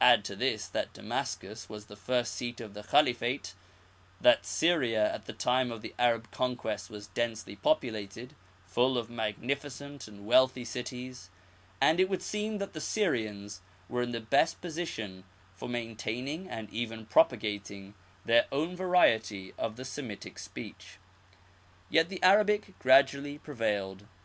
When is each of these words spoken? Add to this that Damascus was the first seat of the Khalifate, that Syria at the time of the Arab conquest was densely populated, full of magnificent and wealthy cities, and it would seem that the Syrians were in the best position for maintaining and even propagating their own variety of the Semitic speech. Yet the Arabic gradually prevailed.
Add 0.00 0.24
to 0.26 0.36
this 0.36 0.68
that 0.68 0.92
Damascus 0.92 1.68
was 1.68 1.86
the 1.86 1.96
first 1.96 2.34
seat 2.34 2.60
of 2.60 2.74
the 2.74 2.84
Khalifate, 2.84 3.54
that 4.20 4.46
Syria 4.46 5.12
at 5.12 5.24
the 5.26 5.32
time 5.32 5.72
of 5.72 5.82
the 5.82 5.92
Arab 5.98 6.30
conquest 6.30 6.88
was 6.90 7.08
densely 7.08 7.56
populated, 7.56 8.36
full 8.68 8.96
of 8.96 9.10
magnificent 9.10 10.06
and 10.06 10.26
wealthy 10.26 10.64
cities, 10.64 11.28
and 11.80 11.98
it 11.98 12.08
would 12.08 12.22
seem 12.22 12.58
that 12.58 12.72
the 12.72 12.80
Syrians 12.80 13.62
were 13.88 14.00
in 14.02 14.12
the 14.12 14.20
best 14.20 14.60
position 14.60 15.24
for 15.56 15.68
maintaining 15.68 16.46
and 16.48 16.70
even 16.70 17.04
propagating 17.04 17.94
their 18.24 18.46
own 18.52 18.76
variety 18.76 19.54
of 19.58 19.74
the 19.74 19.84
Semitic 19.84 20.38
speech. 20.38 20.98
Yet 21.90 22.10
the 22.10 22.22
Arabic 22.22 22.78
gradually 22.78 23.38
prevailed. 23.38 24.06